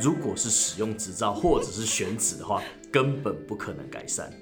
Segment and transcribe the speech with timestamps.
[0.00, 2.60] 如果是使用执照或者是选址的话，
[2.90, 4.32] 根本不可能改善。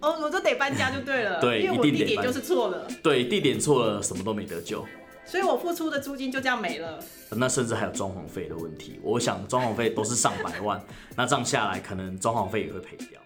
[0.00, 4.84] 哦，我就得搬家就对了，对因为我地点就是错了，对，地点错了，什么都没得救。
[5.24, 6.98] 所以我付出的租金就这样没了。
[7.30, 10.82] 那甚至还有装潢费的问题，我想装潢费都是上百万，
[11.14, 13.20] 那这样下来，可能装潢费也会赔掉。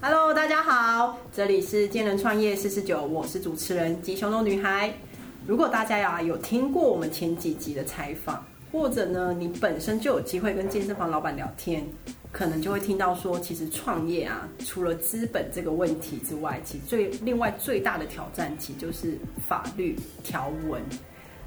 [0.00, 4.94] Hello，大家好，这里是健人创业四十九，我是主持人吉熊的女孩。
[5.46, 8.42] 如果大家呀有听过我们前几集的采访，
[8.72, 11.84] 或者呢你本身就有机会跟健身房老板聊天，
[12.30, 20.80] 可能就会听到说，其实创业啊，除了资本这个问题之外，其最另外最大的挑战，其就是法律条文。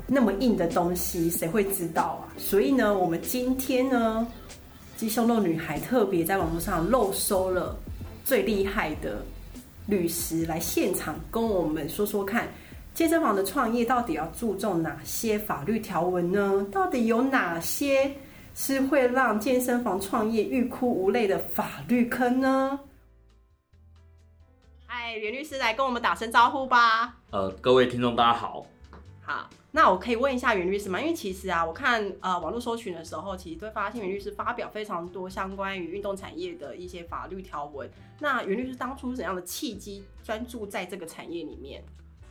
[0.05, 2.27] 那么硬的东西，谁会知道啊？
[2.37, 4.27] 所以呢，我们今天呢，
[4.97, 7.73] 鸡胸肉女孩特别在网络上漏收了
[8.25, 9.23] 最厉害的
[9.87, 12.49] 律师来现场跟我们说说看，
[12.93, 16.63] 健身房的创业到底要注重哪些法律条文呢？
[16.71, 18.15] 到底有哪些
[18.53, 22.79] 是会让健身房创业欲哭无泪的法律坑呢？
[24.85, 27.17] 嗨，袁律师来跟我们打声招呼吧。
[27.31, 28.63] 呃，各位听众大家好，
[29.23, 31.01] 好，那我可以问一下袁律师吗？
[31.01, 37.89] 因为其实啊，我看呃网络搜寻的时候，其实都会发现袁律师发表非常多相关于运动产业的一些法律条文。
[38.19, 41.83] 那袁律师当初是怎样的契机专注在这个产业里面？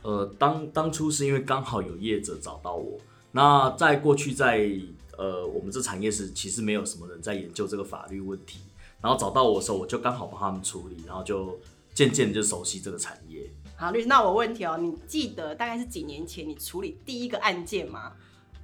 [0.03, 2.99] 呃，当当初是因为刚好有业者找到我，
[3.31, 4.69] 那在过去在
[5.17, 8.59] 呃我们这产业是其实没有什么人在研究这个法律问题，
[9.01, 11.57] 然后找到我的时候，我就刚好帮他们处理，然后就
[11.93, 13.49] 渐渐地就熟悉这个产业。
[13.75, 18.13] 好，律师，那我问题哦，你记得大概是几年前你处理第一个案件吗？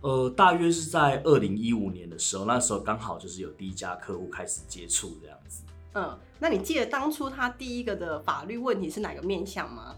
[0.02, 5.64] 呃，大约是在二零一五年的时候，那时候刚好就是有第一家客户开始接触这样子。
[5.94, 9.95] 嗯，那你记得当初他第一个的法律问题是哪个面向吗？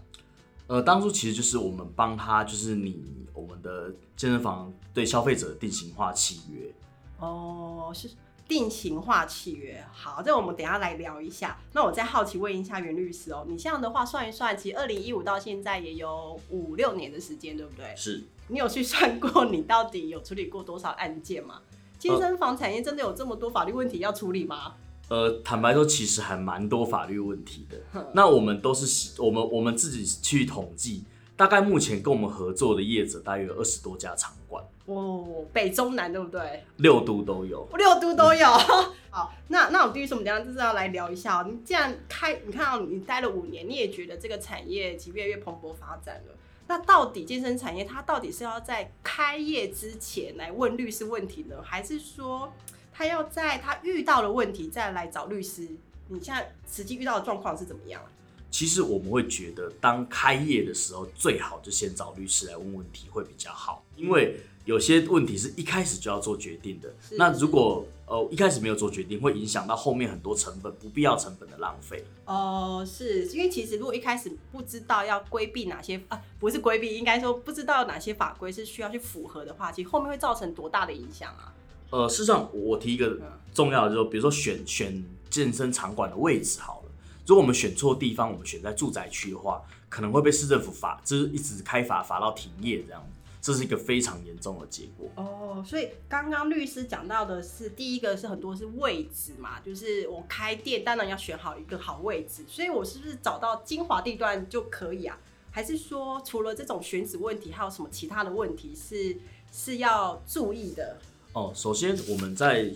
[0.66, 6.72] 呃，当初其实就是我们帮他，就是你我们的健身房对消费者的定型化契约。
[7.18, 8.10] 哦，是
[8.48, 9.84] 定型化契约。
[9.92, 11.58] 好，这我们等一下来聊一下。
[11.72, 17.94] 那我再好奇问一下袁律师哦，你这样的话算一算，其实二零一五到现在也有五六年的时间，对不对？
[17.96, 21.60] 是，你有去算过你到底有处理过多少案件吗？
[21.98, 24.74] 健身房产业真的有这么多法律问题要处理吗？
[25.12, 27.76] 呃，坦白说，其实还蛮多法律问题的。
[28.14, 31.04] 那我们都是我们我们自己去统计，
[31.36, 36.64] 大概目前跟我们合作的业者大约有二十多家场馆，哦，北中南对不对？
[36.78, 37.68] 六都都有。
[37.76, 38.46] 六都都有。
[39.12, 40.24] 好，那那我第一什么？
[40.24, 41.46] 等一下就是要来聊一下哦。
[41.46, 46.34] 你既然开，你看到你待了五年，你也觉得这个产业其实越来越蓬勃发展了。
[46.68, 52.50] 那到底健身产业它到底是要在开业之前来问律师问题呢，还是说
[52.92, 55.68] 他要在他遇到的问题再来找律师？
[56.08, 58.02] 你现在实际遇到的状况是怎么样？
[58.50, 66.92] 其实我们会觉得，当开业的时候，最好就先找律师来问问题会比较好，因为有些问题是一开始就要做决定的。
[67.12, 72.04] 那如果呃一开始没有做决定，会影响到后面很多成本，不必要成本的浪费。
[72.26, 81.54] 哦，是因为其实如果一开始不知道要规避哪些啊，不是规避，应该说不知道哪些法规是需要去符合的话，其实后面会造成多大的影响啊？
[81.92, 83.22] 呃，事实上，我提一个嗯
[83.52, 86.90] 重要的，就是比如说选选健身场馆的位置好了，
[87.26, 93.06] 如果我们选错地方，我们选在住宅区的话，可能会被市政府罚，就是一直开罚罚到停业这样，
[93.42, 95.06] 这是一个非常严重的结果。
[95.16, 105.18] 哦，所以刚刚律师讲到的是，第一个是很多是位置嘛，就是我开店当然要选好一个好位置，所以我是不是找到精华地段就可以啊？
[105.50, 109.14] 还是说除了这种选址问题，还有什么其他的问题是
[109.52, 110.96] 是要注意的？
[111.32, 112.70] 哦，首先我们在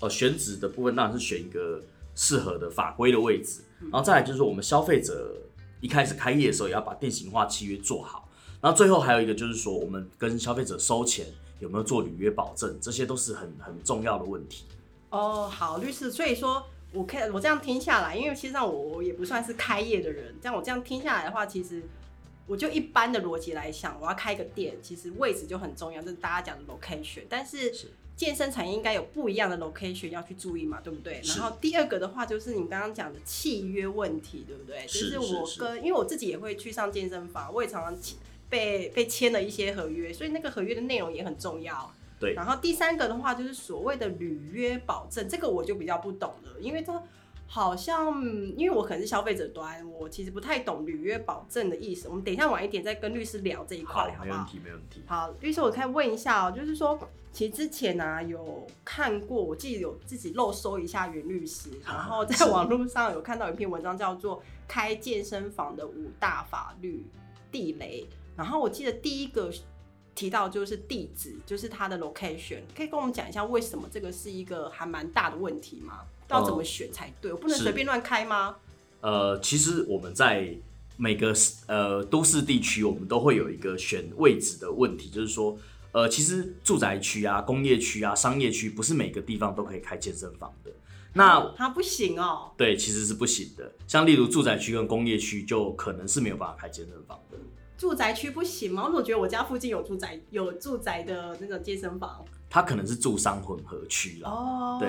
[0.00, 1.80] 呃选址的部分，当然是选一个
[2.14, 5.32] 适合的法规的位置，然后再来就是我们消费者
[5.80, 8.28] 一开始开业的时候，也要把定型化契约做好，
[8.60, 11.26] 然后最后还有一个就是说，我们跟消费者收钱
[11.60, 14.64] 有没有做履约保证，这些都是很很重要的问题。
[15.10, 21.82] 哦，好，律师，所以说我看我这样听下来，因为其实上我我也不算是开业的人，这样我这样听下来的话，其实
[22.50, 31.20] 我就一般的逻辑来想，我要开一个店，其实位置就很重要，这是大家讲的 location，但是是健身产业应该有不一样的 location 要去注意嘛，对不对？
[31.26, 34.84] 然后第二个的话就是你刚刚讲的契约问题，对不对？
[34.84, 38.18] 就是我跟因为我自己也会去上健身房，我也常常签
[38.48, 41.88] 被被签了一些合约，所以那个合约的内容也很重要。
[42.18, 47.00] 对然后第三个的话就是所谓的履约保证，这个我就比较不懂了，因为它
[47.52, 48.22] 好像
[48.56, 52.08] 因为我可能是消费者端，我其实不太懂履约保证的意思。
[52.08, 54.24] 我们等一下晚一点再跟律师聊这一块，好不好？
[54.24, 55.02] 没问题，没问题。
[55.04, 56.96] 好，律师，我可以问一下哦，就是说，
[57.32, 64.38] 其实之前呢、啊、有看过，我记得有自己漏搜一下袁律师，啊然后在是网络上有看到一篇文章叫做
[64.68, 67.04] 《开健身房的五大法律
[67.50, 68.06] 地雷》，
[68.36, 69.52] 然后我记得第一个
[70.14, 76.02] 提到就是地址，就是它的 location，可以跟我们讲一下为什么这个是一个还蛮大的问题吗？
[76.30, 77.32] 要怎么选才对？
[77.32, 78.56] 我不能随便乱开吗？
[79.00, 80.54] 呃，其实我们在
[80.96, 81.34] 每个
[81.66, 85.56] 呃都市地区，我们都会有一个选位置的问题，就是说，
[85.92, 90.70] 呃，其实住宅区啊、工业区啊、商业区，不是每个地方都可以开健身房的。
[91.14, 92.52] 那它不行哦。
[92.56, 93.72] 对，其实是不行的。
[93.88, 97.38] 像例如住宅区跟工业区，就可能是没有办法开健身房的。
[97.80, 98.84] 住宅区不行吗？
[98.84, 102.22] 我总觉得我家附近有住宅有住宅的那个健身房。
[102.50, 104.28] 它可能是住商混合区啦。
[104.28, 104.86] 哦，对，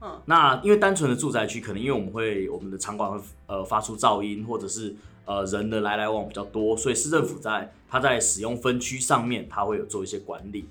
[0.00, 3.18] 嗯，那因为单纯的住宅区，可能因为我们会我们的场馆会
[3.48, 4.94] 呃发出噪音，或者是
[5.24, 10.64] 呃人的来来往比较多，所以市政府在它在使用分区上面，它会有做一些管理。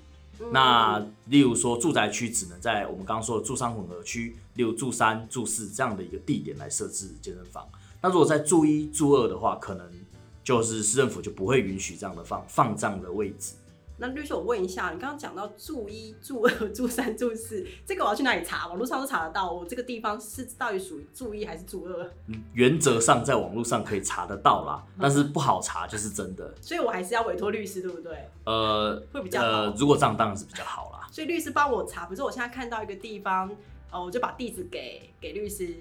[0.50, 7.68] 那例如说住宅区只能在我们刚刚说的住商混合区，例如住三、住四这样的一个地点来设置健身房。
[8.00, 9.84] 那如果在住一、住二的话，可能
[10.48, 13.52] 就是市政府就不会允许这样的放放账的位置。
[13.98, 18.66] 那律师，我问一下，你刚刚讲到住一、 住二、住三、住四，这个我要去哪里查？
[18.66, 22.10] 网络上都查得到，我这个地方是到底属于住一还是住二？
[22.54, 26.54] 原则上在网络上可以查得到啦，但是不好查就是真的。
[26.62, 28.16] 所以我还是要委托律师，对不对？
[28.46, 31.06] 呃，会比较好呃，如果这样当然是比较好啦。
[31.12, 33.54] 所以律师帮我查，比如说我现在看到一个地方，
[33.90, 35.74] 呃，我就把地址给给律师，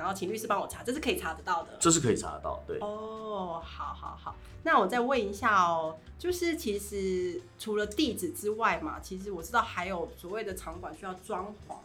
[0.00, 1.76] 然后请律师帮我查，这是可以查得到的。
[1.78, 2.78] 这是可以查得到，对。
[2.80, 11.76] 哦，好好好，那我再问一下哦，就是其实除了地址之外嘛，其实我知道还有所谓的场馆需要装潢。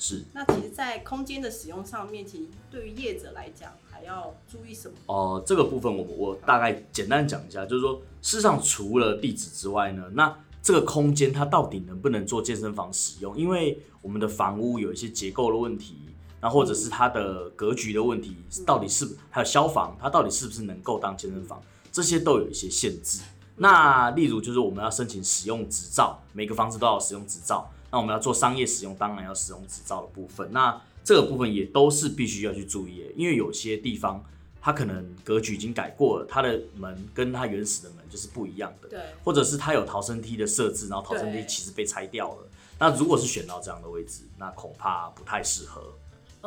[0.00, 4.94] 是那其实，在空间的使用上面，其实对于业者来讲，还要注意什么？
[5.06, 13.36] 哦、这个部分我我大概简单讲一下，就是说，事实上除了地址之外呢，那这个空间它到底能不能做健身房使用？
[13.36, 15.96] 因为我们的房屋有一些结构的问题，
[16.40, 18.36] 那或者是它的格局的问题，
[18.66, 21.62] 到底是还有消防，它到底是不是能够当健身房？
[21.90, 23.20] 这些都有一些限制。
[23.56, 27.68] 那例如就是我们要申请使用执照，每个房子都要使用执照。
[27.90, 30.52] 那我们要做商业使用，当然要使用执照的部分。
[30.52, 34.22] 那这个部分也都是必须要去注意的，因为有些地方
[34.60, 42.46] 它可能格局已经改过了，它的门跟它原始的门就是不一样的，对，或者是它有逃生梯的设置，然后逃生梯其实被拆掉了。
[42.78, 45.82] 那如果是选到这样的位置，那恐怕不太适合。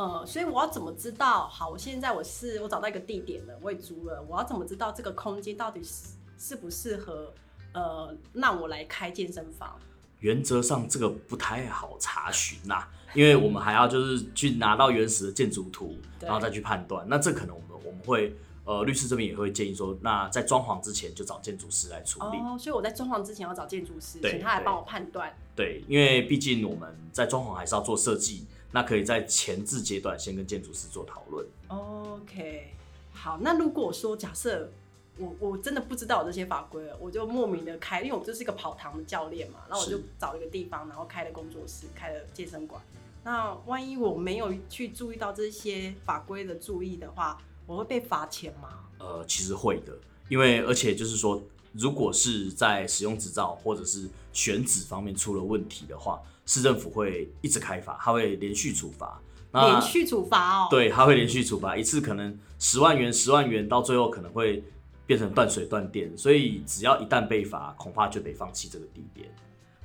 [0.02, 1.48] 呃，所以我要怎么知道？
[1.48, 7.32] 好，我现在我是我找到一个地点了，我也租了，我要怎么知道这个空间到底是适不适合
[7.74, 9.78] 呃让我来开健身房？
[10.20, 17.06] 原则上这个不太好查询呐、因为我们还要就是去拿到原始的建筑图，然后再去判断。
[17.08, 22.38] 那这可能我们我们会呃律师这边也会建议说，那在装潢之前就找建筑师来处理。
[22.38, 25.32] 哦，所以我在装潢之前要找建筑师，请他来帮我判断。
[25.56, 31.46] 对，因为毕竟我们在装潢还是要做设计，那可以在前置阶段先跟建筑师做讨论。
[31.68, 32.74] OK，
[33.14, 34.72] 好，那如果说假设
[35.18, 42.82] 我我真的不知道有这些法规了，我就莫名的开，因为我就是一个跑堂的教练嘛，然后我就找一个地方，然后开了工作室，开了健身馆。
[43.24, 48.80] 那万一我没有去注意到这些法规的注意的话，我会被罚钱吗？
[48.98, 49.94] 呃，其实会的，
[50.28, 51.42] 因为而且就是说，
[51.74, 59.22] 如果是在使用执照或者是选址方面出了问题的话，市政府会一直开罚，它会连续处罚。
[59.52, 64.64] 那连续处罚哦。，对，它会连续处罚，一次可能十万元、十万元，到最后可能会
[65.06, 66.18] 变成断水断电。
[66.18, 69.30] 所以只要一旦被罚，恐怕就得放弃这个地点。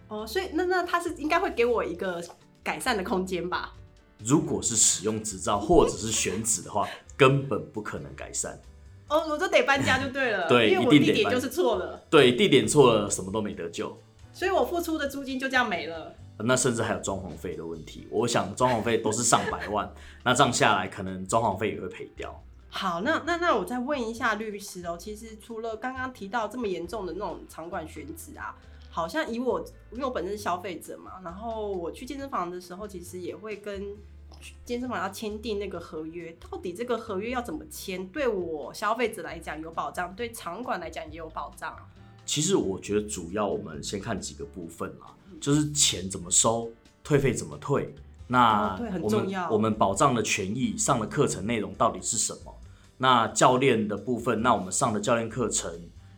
[0.08, 2.22] 哦，所以那那他是应该会给我一个
[2.62, 3.74] 改善的空间吧？
[4.24, 8.58] 如果是使用执照或者是选址的话，根本不可能改善。
[9.08, 13.96] 哦，我就得搬家就对了，对因为我地点就是错了，对，地点错了，什么都没得救。
[14.32, 16.14] 所以我付出的租金就这样没了。
[16.38, 19.90] 那甚至还有装潢费的问题，我想装潢费都是上百万，
[20.24, 22.42] 那这样下来，可能装潢费也会赔掉。
[22.68, 28.54] 好，那那那我再问一下律师哦，其实除了刚刚提到这么严重的那种场馆选址啊，
[28.90, 33.96] 好像以我因为我本身是消费者嘛，然后我去健身房的时候，其实也会跟
[34.64, 38.06] 健身房要签订那个合约，到底这个合约要怎么签？
[38.08, 41.76] 对我消费者来讲有保障，对场馆来讲也有保障。
[42.24, 46.70] 其实我觉得主要我们先看几个部分啦，就是钱怎么收，
[47.04, 47.94] 退费怎么退。
[48.28, 52.52] 那哦很我们重要我们保障的权益上的课程内容到底是什么？
[52.98, 55.70] 那教练的部分，那我们上的教练课程，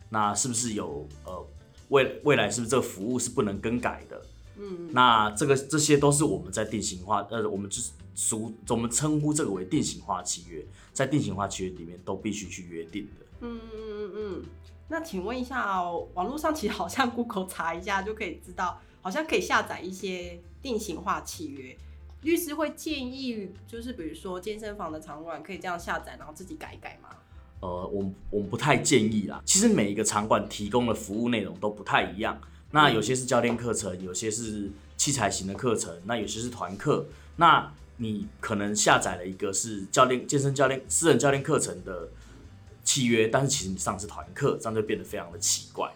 [0.09, 1.47] 那是不是有呃
[1.89, 4.23] 未未来是不是这个服务是不能更改的？
[4.59, 13.27] 嗯，那这个这些都是我们在定型化，呃，我们就是俗我们称呼这个为定型化契约，在定型化契约里面都必须去约定的。
[13.41, 14.45] 嗯嗯嗯嗯。
[14.89, 21.77] 那请问一下哦，网络上其实好像 Google 查一下就可以知道，好像可以下载一些定型化契约。
[22.23, 27.11] 律师会建议，就是比如说健身房的场馆可以这样下载，然后自己改一改吗？
[27.61, 29.41] 呃，我们我们不太建议啦。
[29.45, 37.07] 其实每一个场馆提供的服务内容都不太一样，那有些是教练课程，有些是器材型的课程，那有些是团课。
[37.37, 42.09] 那你可能下载了一个是教练健身教练私人教练课程的
[42.85, 45.93] 契约，但是其实你上的是团课，这样就变得非常的奇怪。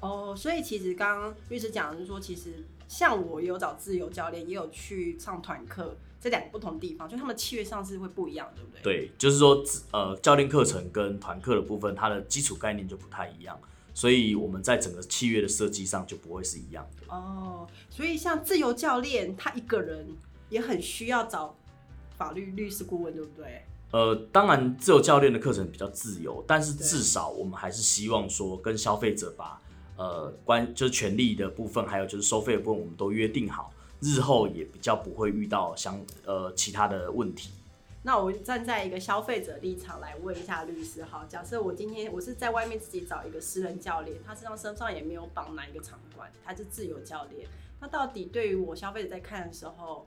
[0.00, 8.82] 哦，所以其实刚刚律师讲的是说，其实像我有找自由教练，也有去上团课，这两个不同地方，就他们契约上是会不一样，对不对？
[8.82, 13.58] 对，就是说呃，教练课程跟团课的部分，它的基础概念就不太一样，
[13.94, 17.14] 所以我们在整个契约的设计上就不会是一样的。
[17.14, 20.06] 哦，所以像自由教练，他一个人
[20.50, 21.56] 也很需要找
[22.18, 23.64] 法律律师顾问，对不对？
[23.92, 29.58] 呃，当然自由教练的课程比较自由，但是至少我们还是希望说跟消费者把。
[29.96, 35.96] 呃，关就是权利的部分，还有就是收费的部分，我们都约定好，日后也比较不会遇到相
[36.26, 37.50] 呃其他的问题。
[38.06, 47.48] 那我站在一个消费者立场来问一下律师哈，假设我今天我是在外面自己找一个私人教练，他身上身上也没有绑哪一个场馆，他是自由教练，
[47.80, 50.06] 那到底对于我消费者在看的时候，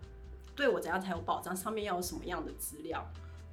[0.56, 1.56] 对我怎样才有保障？
[1.56, 3.04] 上面要有什么样的资料？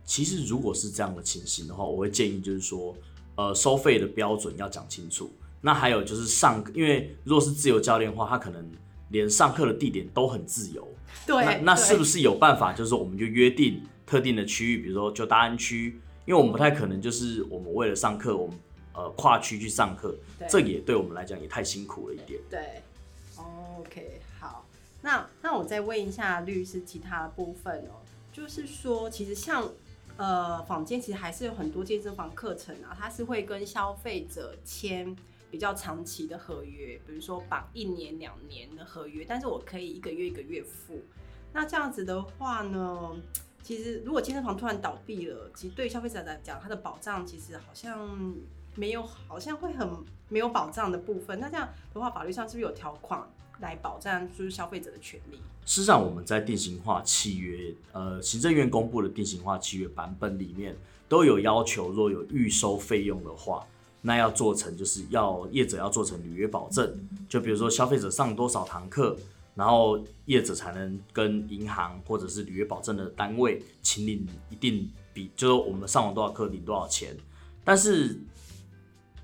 [0.05, 2.95] 其实如果是这样的情形的话，我会建议就是说，
[3.37, 5.33] 呃，收费的标准要讲清楚。
[5.63, 8.71] 那还有就是上，因为如果是自由教练的话，他可能
[9.09, 10.87] 连上课的地点都很自由。
[11.27, 18.57] 对，那是不是有办法，就是说我们就约定特定的区域，比如说就大安区，因为我们不太可能就是我们为了上课，我们
[18.93, 20.17] 呃跨区去上课，
[20.49, 22.41] 这也对我们来讲也太辛苦了一点。
[22.51, 22.83] 对
[23.37, 24.67] ，OK，好，
[25.03, 29.69] 那那我再问一下律师其他的部分哦，就是说其实像。
[30.17, 35.17] 呃，坊间其实还是有很多健身房课程啊，它是会跟消费者签
[35.51, 41.03] 比较长期的合约，比如说绑一年、两年的合约，但是我可以一个月一个月付。
[41.53, 43.11] 那这样子的话呢，
[43.65, 48.35] 其实如果健身房突然倒闭了，其实对消费者来讲，它的保障其实好像
[48.77, 49.89] 没有，好像会很
[50.29, 51.41] 没有保障的部分。
[51.41, 53.27] 那这样的话，法律上是不是有条款？
[53.61, 55.37] 来保障就是消费者的权利。
[55.65, 60.77] 事实上，我们在定型化契约，呃，行政院公布的定型化契约版本里面
[61.09, 63.65] 都有要求，若有预收费用的话，
[64.03, 67.09] 那要做成就是要业者要做成履约保证。
[67.29, 69.17] 就比如说消费者上多少堂课，
[69.55, 77.17] 然后业者才能跟银行或者是履约保证的单位请领一定比，就是我们上完多少课领多少钱。
[77.65, 78.19] 但是，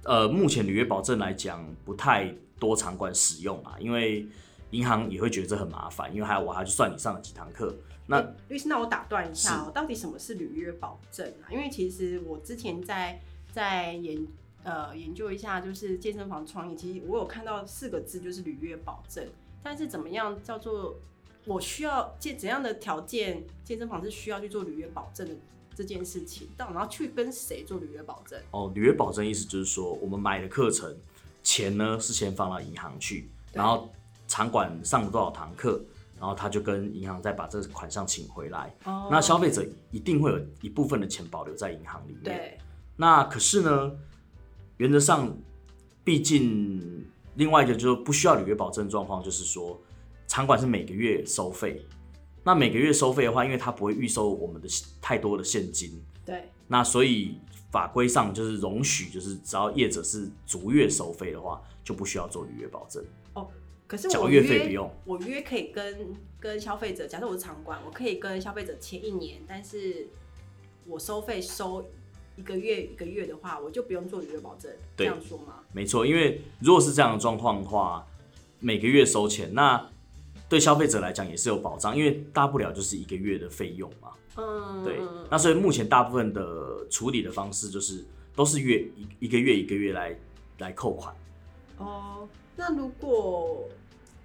[0.05, 2.35] 呃，目前履约保证来讲不太。
[2.61, 4.27] 多场馆使用啊，因为
[4.73, 7.75] 银行也会觉得这很麻烦，因为还有我还要去算你上了几堂课。
[8.07, 8.21] 那
[8.51, 11.49] 律师，那我打断一下哦，到底什么是履约保证啊？
[11.51, 13.19] 因为其实我之前在
[13.51, 14.27] 在研
[14.63, 19.27] 呃研究一下，就是健身房创业，其实我有看到四个字，就是履约保证。
[19.63, 20.97] 但是怎么样叫做
[21.45, 25.35] 我需要健怎样的条件，健身房是需要去做履约保证的
[25.75, 26.49] 这件事情？
[26.57, 28.41] 到然后去跟谁做履约保证？
[28.51, 30.97] 哦，履约保证意思就是说，我们买的课程。
[31.43, 33.91] 钱呢是先放到银行去，然后
[34.29, 35.83] 场馆上了多少堂课，
[36.19, 38.77] 然后他就跟银行再把这个款项请回来。
[38.85, 42.25] 那消费者一定会有一部分的钱保留在银行里面。
[42.25, 42.59] 对。
[42.97, 43.91] 那可是呢，
[44.77, 45.35] 原则上，
[46.05, 47.07] 毕竟
[47.41, 49.81] 另外一个就是不需要履约保证状况，就是说
[50.29, 51.83] 场馆是每个月收费。
[52.45, 54.69] 那每个月收费的话，因为它不会预收我们的
[55.01, 56.01] 太多的现金。
[56.25, 56.51] 对。
[56.69, 57.35] 那所以。
[57.71, 63.01] 法规上就是容许，就是只要业者是逐月收费的话，就不需要做履约保证。
[63.35, 63.47] 哦，
[63.87, 70.09] 可是缴月费不用，我约可以跟跟消费者，假设我是场馆，我可以跟消费者签一年，但是
[70.85, 71.89] 我收费收
[72.37, 74.71] 一个月一个月的话，我就不用做履约保证。
[74.97, 75.57] 这样说吗？
[75.73, 78.07] 没错，因为如果是这样的状况的话，
[78.59, 79.89] 每个月收钱，那
[80.49, 84.09] 对消费者来讲也是有保障，因为大不了就是一个月的费用嘛。
[84.37, 84.99] 嗯，对，
[85.31, 90.17] 那所以目前大部分的处理的方式就是都是月一一个月一个月来
[90.59, 91.15] 来扣款。
[91.79, 93.69] 哦，那如果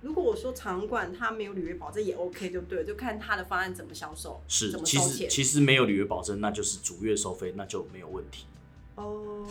[0.05, 2.85] 如果我说场馆它没有履约保证也 OK，对不对？
[2.85, 5.27] 就看他的方案怎么销售，是怎么收钱。
[5.27, 8.45] 其实没有履约保证，那就是逐月收费，那就没有问题。
[8.93, 9.47] 哦，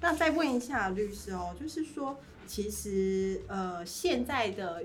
[0.00, 4.82] 那再问一下律师哦，就是说，其实呃现在的。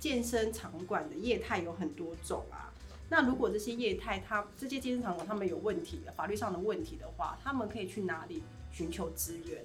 [0.00, 2.70] 健身场馆的业态有很多种啊，
[3.08, 9.64] 那如果这些业态，它这些健身场馆他们有问题的法律上的问题的话，他们可以去哪里寻求资源？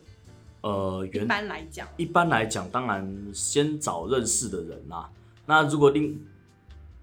[0.61, 5.09] 呃，一般来讲，一般来讲，当然先找认识的人啊。
[5.45, 6.25] 那如果另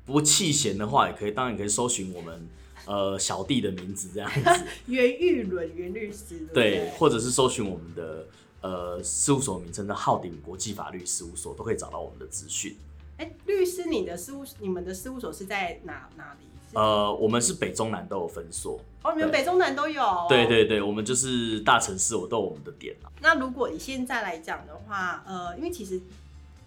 [0.04, 2.46] 不弃嫌的话，也可以，当然可以搜寻我们
[2.84, 8.26] 呃小弟的名字这样子， 袁玉伦袁律师，对，或者是搜寻我们的
[8.60, 12.76] 呃事务所名称的浩鼎国际法律事务所，都可以找到我们的资讯。
[13.16, 16.46] 哎，律师，你的事务，你们的事务所是在哪哪里？
[16.76, 18.78] 呃，我们是北中南都有分所。
[19.02, 20.02] 哦，你们北中南都有。
[20.28, 20.46] 对。
[20.46, 23.08] 对对，我们就是大城市，我都有我们的点啊。
[23.22, 25.98] 那如果以现在来讲的话，呃，因为其实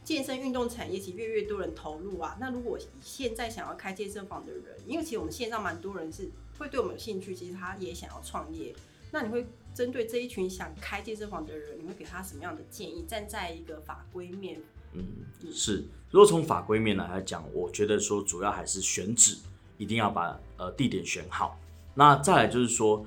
[0.03, 2.35] 健身运动产业其实越来越多人投入啊。
[2.39, 8.73] 那如果以现在想要开健身房的人，因为其实我们线上蛮多人是会对我们有兴趣，其实他也想要创业。
[9.11, 13.05] 那你会针对这一群想开健身房的人，你会给他什么样的建议？
[13.07, 14.59] 站在一个法规面，
[14.93, 15.03] 嗯，
[15.53, 15.85] 是。
[16.09, 19.37] 如果从法规面来讲，我觉得说主要还是选址，
[19.79, 21.57] 一定要把呃地点选好。
[21.95, 23.03] 那再来就是说，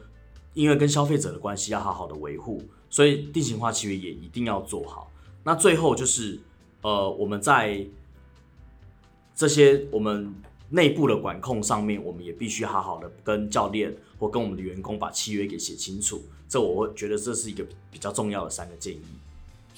[0.54, 2.60] 因为跟消费者的关系要好好的维护，
[2.90, 5.12] 所以定型化契约也一定要做好。
[5.44, 6.40] 那最后就是
[6.80, 7.86] 呃我们在
[9.34, 10.34] 这些我们
[10.70, 16.22] 内部的管控上面，我们也必须好好的跟教练或跟我们的员工把契约给写清楚。
[16.48, 19.02] 这我会觉得这是一个比较重要的三个建议。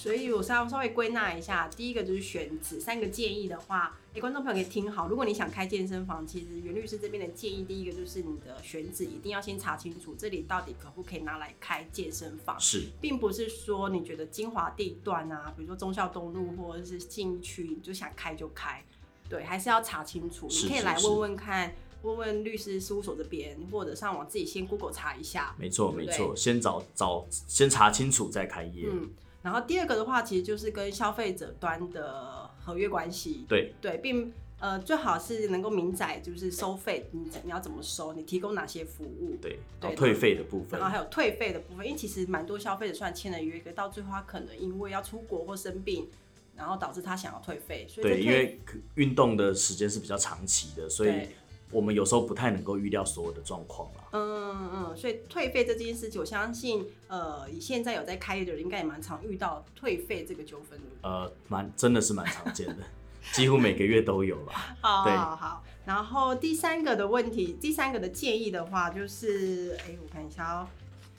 [0.05, 5.09] 所以我稍稍微归纳一下，第一个就是选址，三个建议的话，诶，观众朋友可以听好。
[5.09, 18.85] 如果你想开健身房，其实袁律师这边的建议，第一个就是你的选址一定要先查清楚，这里到底可不可以拿来开健身房，是，并不是说你觉得精华地段啊，比如说忠孝东路或者是信义区，你就想开就开，
[19.31, 20.47] 对，还是要查清楚。
[20.51, 25.57] 你可以来问问看，问问律师事务所这边，或者上网自己先 Google 查一下。
[25.59, 28.87] 没错没错，先找找先查清楚再开业。
[28.93, 29.09] 嗯，
[29.45, 33.45] 然后第二个的话，其实就是跟消费者端的合约关系。
[33.47, 46.09] 对，对，并呃最好是能够明载，就是收费，你你要怎么收，你提供哪些服务，对，对退费的部分然后，还有退费的部分，因为其实蛮多消费者虽然签了约，可到最后他可能因为要出国或生病，
[46.57, 51.37] 然后导致他想要退费，所以对，因为可运动的时间是比较长期的，所以对
[51.75, 54.05] 我们有时候不太能够预料所有的状况啦。
[54.13, 61.09] 嗯嗯，所以退费这件事情，我相信呃以现在有在开业的人，应该也蛮常遇到退费这个纠纷的。
[61.09, 62.77] 呃，蛮真的是蛮常见的，
[63.35, 64.77] 几乎每个月都有啦。
[64.81, 70.69] 好对好好，然后第三个的问题，第三个的建议的话，就是，哎、我看一下哦、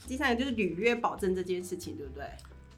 [0.07, 2.25] 第三个就是履约保证这件事情，对不对？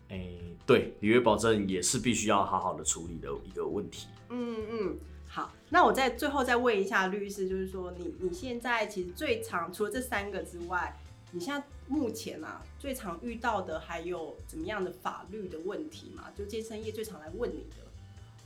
[0.10, 0.25] 哎、
[0.65, 4.07] 对，履约保证也是必须要好好的处理的一个问题。
[4.29, 10.98] 嗯嗯，好，那我再最后再问一下律师，就是说你你现在其实最常除了这三个之外，
[11.31, 16.25] 你现在目前啊最常遇到的还有怎么样的法律的问题嘛？
[16.35, 17.75] 就健身业最常来问你的。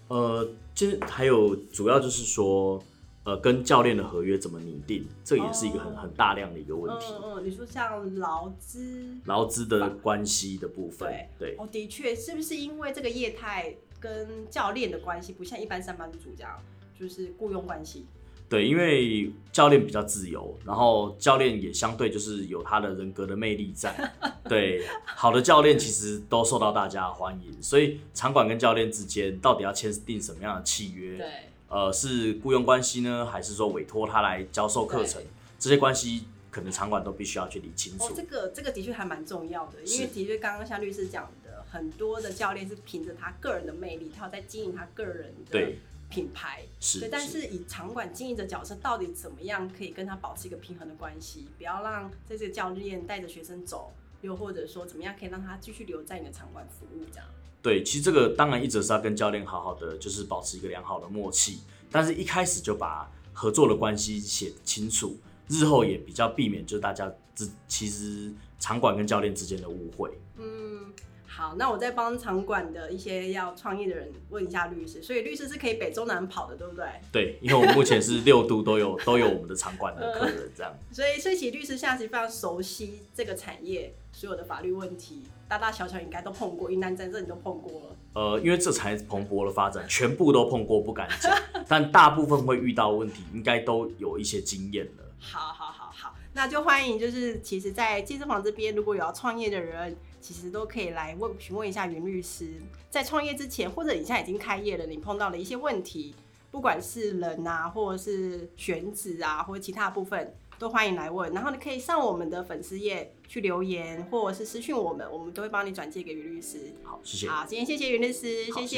[0.08, 2.84] 呃，就是还有主要就是说，
[3.24, 7.06] 呃，跟教练的合约怎么拟定，这也是一个很哦很大量的一个问题。
[7.14, 16.60] 嗯嗯，你说像劳资，劳资的关系的部分，对哦，的确，是不是因为这个业态跟教练的关系不像一般上班族这样，
[17.00, 18.06] 就是雇佣关系？
[18.50, 23.96] 对，因为教练比较自由，然后教练也相对就是有他的人格的魅力在。
[24.44, 31.18] 对， 好的教练其实都受到大家的欢迎，所以场馆跟教练之间到底要签订什么样的契约？
[31.18, 31.28] 对，
[31.70, 35.22] 呃，是雇佣关系呢，还是说委托他来教授课程？
[35.58, 38.04] 这些关系可能场馆都必须要去理清楚。
[38.04, 41.41] 哦，这个这个的确还蛮重要的，因为的确刚刚像律师讲的，
[41.72, 45.72] 很多的教练是凭着他个人的魅力，他有在经营他个人的
[46.10, 46.64] 品牌。
[46.82, 51.48] 是，对，但是以场馆经营的角色，到底怎么样可以跟他保持一个平衡的关系？
[51.58, 57.26] 不要让这些教练带着学生走，又或者说怎么样可以让他继续留在你的场馆服务这样？
[57.62, 70.12] 对，其实这个当然一直是要跟教练好好的，就是保持一个良好的默契，但是一开始就把合作的关系写清楚，日后也比较避免就是大家之其实场馆跟教练之间的误会。
[70.38, 70.92] 嗯，
[71.34, 76.86] 好，那我再帮场馆的一些要创业的人问一下律师，所以律师是可以北中南跑的，对不对？
[77.10, 80.74] 对，因为我们目前是六度都有都有我们的场馆的客人这样。
[80.92, 87.96] 所以，所以其实律师现在其实非常熟悉这个产业所有的法律问题，大大小小应该都碰过，疑难杂症你都碰过了。
[88.14, 91.34] 呃，因为这才蓬勃的发展，全部都碰过不敢讲，
[91.66, 95.06] 但大部分会遇到问题，应该都有一些经验了。
[95.18, 102.48] 好好好好，那就欢迎，就是其实，在健身房这边，如果有要创业的人，其实都可以来问询问一下袁律师，
[102.90, 106.14] 在创业之前，或者你现在已经开业了，你碰到了一些问题，
[106.52, 111.34] 不管是人啊，或者是选址啊，或者其他部分，都欢迎来问。
[111.34, 116.74] 然后你可以上我们的粉丝页去留言，或者是私讯我们，我们都会帮你转接给袁律师。
[116.84, 117.28] 好，谢谢。
[117.28, 118.78] 好，今天谢谢袁律师，谢好谢谢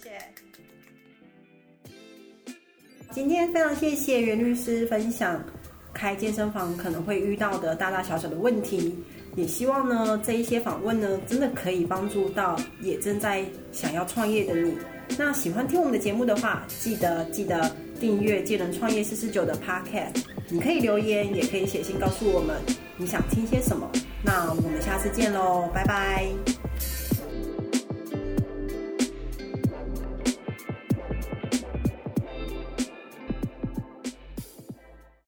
[0.00, 0.34] 谢。
[3.12, 5.40] 今天非常谢谢袁律师分享
[5.92, 8.96] 开健身房可能会遇到的大大小小的问题，
[9.36, 14.74] 也希望呢这一些访问呢真的可以帮助到也正在想要创业的你。
[15.18, 17.70] 那喜欢听我们的节目的话，记得记得
[18.00, 20.22] 订阅“技能创业四十九”的 Podcast。
[20.48, 22.56] 你可以留言，也可以写信告诉我们
[22.96, 23.90] 你想听些什么。
[24.22, 26.53] 那我们下次见喽，拜拜。